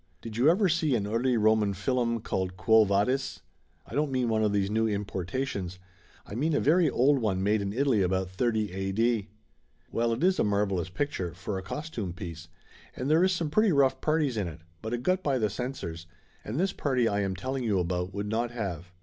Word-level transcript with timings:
Did 0.19 0.35
you 0.35 0.49
ever 0.49 0.67
see 0.67 0.95
an 0.95 1.05
Early 1.05 1.37
Roman 1.37 1.75
fillum 1.75 2.21
called 2.21 2.57
Quo 2.57 2.85
Vadis? 2.85 3.41
I 3.85 3.93
don't 3.93 4.11
mean 4.11 4.29
one 4.29 4.43
of 4.43 4.51
these 4.51 4.71
new 4.71 4.87
importations; 4.87 5.77
I 6.25 6.33
mean 6.33 6.55
a 6.55 6.59
very 6.59 6.89
old 6.89 7.19
one 7.19 7.43
made 7.43 7.61
in 7.61 7.71
Italy 7.71 8.01
about 8.01 8.31
30 8.31 8.71
A.D.? 8.73 9.27
Well, 9.91 10.11
it 10.11 10.23
is 10.23 10.39
a 10.39 10.43
marvelous 10.43 10.89
picture, 10.89 11.35
for 11.35 11.59
a 11.59 11.61
costume 11.61 12.13
piece, 12.13 12.47
and 12.95 13.11
there 13.11 13.23
is 13.23 13.31
some 13.31 13.51
pretty 13.51 13.71
rough 13.71 14.01
parties 14.01 14.37
in 14.37 14.47
it, 14.47 14.61
but 14.81 14.91
it 14.91 15.03
got 15.03 15.21
by 15.21 15.37
the 15.37 15.51
censors, 15.51 16.07
and 16.43 16.59
this 16.59 16.73
party 16.73 17.07
I 17.07 17.19
am 17.19 17.35
telling 17.35 17.63
you 17.63 17.77
about 17.77 18.11
would 18.11 18.27
not 18.27 18.49
have. 18.49 18.91